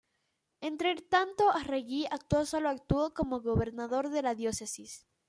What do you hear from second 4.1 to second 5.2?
la diócesis.